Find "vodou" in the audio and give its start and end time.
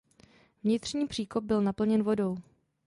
2.03-2.37